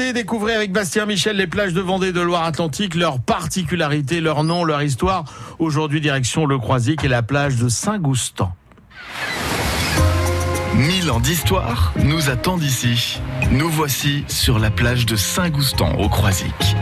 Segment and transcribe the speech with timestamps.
[0.00, 4.82] découvrez avec Bastien Michel les plages de Vendée de Loire-Atlantique, leurs particularités, leur nom, leur
[4.82, 5.24] histoire.
[5.58, 8.52] Aujourd'hui, direction le Croisic et la plage de Saint-Goustan.
[10.74, 13.20] Mille ans d'histoire nous attendent ici.
[13.52, 16.76] Nous voici sur la plage de Saint-Goustan au Croisic.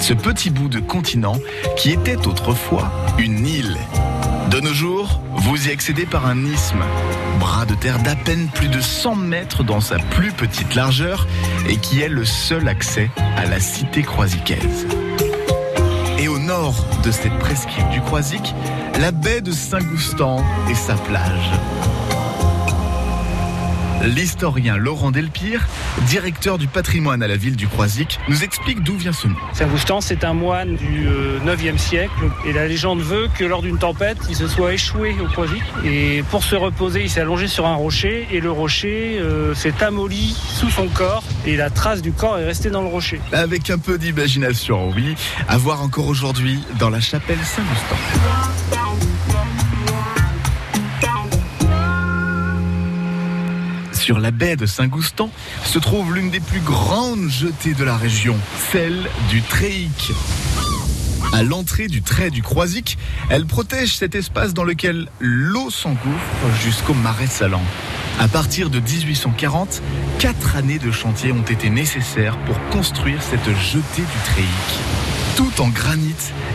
[0.00, 1.36] Ce petit bout de continent
[1.76, 3.76] qui était autrefois une île.
[4.50, 6.84] De nos jours, vous y accédez par un isthme,
[7.40, 11.26] bras de terre d'à peine plus de 100 mètres dans sa plus petite largeur
[11.68, 14.86] et qui est le seul accès à la cité croisicaise.
[16.18, 18.54] Et au nord de cette presqu'île du Croisic,
[19.00, 21.50] la baie de Saint-Goustan et sa plage.
[24.06, 25.66] L'historien Laurent Delpire,
[26.06, 29.34] directeur du patrimoine à la ville du Croisic, nous explique d'où vient ce nom.
[29.52, 31.08] Saint-Goustan, c'est un moine du
[31.44, 35.26] 9e siècle et la légende veut que lors d'une tempête, il se soit échoué au
[35.26, 39.54] Croisic et pour se reposer, il s'est allongé sur un rocher et le rocher euh,
[39.54, 43.20] s'est amolli sous son corps et la trace du corps est restée dans le rocher.
[43.32, 45.16] Avec un peu d'imagination, oui,
[45.48, 47.96] à voir encore aujourd'hui dans la chapelle Saint-Goustan.
[54.06, 55.32] Sur la baie de Saint-Goustan
[55.64, 58.36] se trouve l'une des plus grandes jetées de la région,
[58.70, 60.12] celle du Tréic.
[61.32, 62.98] À l'entrée du trait du Croisic,
[63.30, 67.64] elle protège cet espace dans lequel l'eau s'engouffre jusqu'au marais salant.
[68.20, 69.82] À partir de 1840,
[70.20, 75.05] quatre années de chantier ont été nécessaires pour construire cette jetée du Tréic.
[75.36, 76.14] Tout en granit,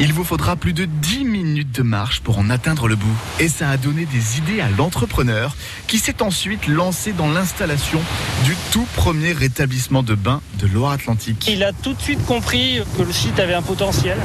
[0.00, 3.14] il vous faudra plus de 10 minutes de marche pour en atteindre le bout.
[3.38, 5.54] Et ça a donné des idées à l'entrepreneur
[5.88, 8.00] qui s'est ensuite lancé dans l'installation
[8.44, 11.46] du tout premier rétablissement de bains de Loire-Atlantique.
[11.48, 14.16] Il a tout de suite compris que le site avait un potentiel.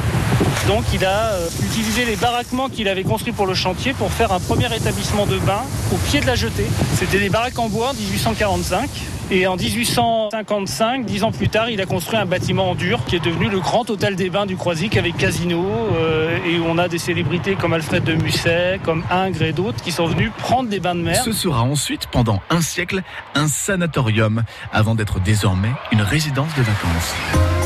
[0.67, 4.31] Donc il a euh, utilisé les baraquements qu'il avait construits pour le chantier pour faire
[4.31, 5.63] un premier établissement de bains
[5.93, 6.67] au pied de la jetée.
[6.95, 8.89] C'était des baraques en bois en 1845.
[9.29, 13.17] Et en 1855, dix ans plus tard, il a construit un bâtiment en dur qui
[13.17, 15.65] est devenu le grand hôtel des bains du Croisic avec casino
[15.97, 19.83] euh, et où on a des célébrités comme Alfred de Musset, comme Ingres et d'autres
[19.83, 21.21] qui sont venus prendre des bains de mer.
[21.25, 23.01] Ce sera ensuite, pendant un siècle,
[23.35, 27.56] un sanatorium avant d'être désormais une résidence de vacances.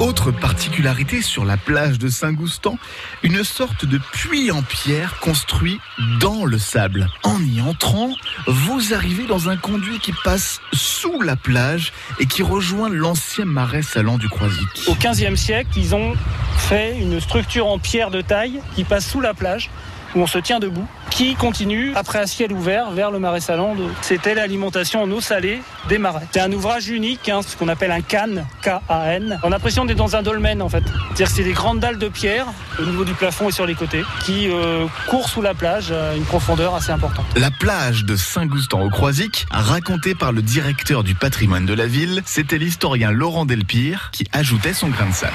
[0.00, 2.78] Autre particularité sur la plage de Saint-Goustan,
[3.22, 5.78] une sorte de puits en pierre construit
[6.20, 7.06] dans le sable.
[7.22, 8.08] En y entrant,
[8.46, 13.82] vous arrivez dans un conduit qui passe sous la plage et qui rejoint l'ancien marais
[13.82, 14.88] salant du Croisic.
[14.88, 16.14] Au 15e siècle, ils ont
[16.56, 19.68] fait une structure en pierre de taille qui passe sous la plage
[20.14, 23.76] où on se tient debout, qui continue après un ciel ouvert vers le marais salant.
[24.02, 26.26] C'était l'alimentation en eau salée des marais.
[26.32, 29.38] C'est un ouvrage unique, hein, ce qu'on appelle un can, K-A-N.
[29.42, 30.84] On a l'impression d'être dans un dolmen en fait.
[31.08, 32.46] C'est-à-dire c'est des grandes dalles de pierre
[32.78, 36.14] au niveau du plafond et sur les côtés qui euh, courent sous la plage à
[36.14, 37.26] une profondeur assez importante.
[37.36, 42.22] La plage de Saint-Goustan au Croisic, racontée par le directeur du patrimoine de la ville,
[42.24, 45.34] c'était l'historien Laurent Delpire qui ajoutait son grain de sable.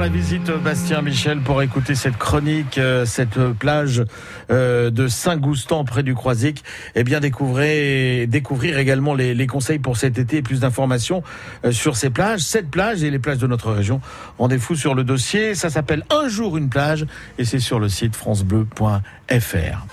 [0.00, 4.04] La visite, Bastien Michel, pour écouter cette chronique, euh, cette plage
[4.48, 6.62] euh, de Saint-Goustan près du Croisic.
[6.94, 11.24] Eh bien, découvrez, découvrir également les, les conseils pour cet été et plus d'informations
[11.64, 14.00] euh, sur ces plages, cette plage et les plages de notre région.
[14.38, 15.56] Rendez-vous sur le dossier.
[15.56, 17.04] Ça s'appelle Un jour une plage
[17.38, 19.86] et c'est sur le site francebleu.fr.